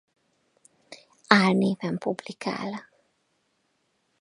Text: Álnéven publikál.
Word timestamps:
Álnéven 1.27 1.97
publikál. 1.97 2.87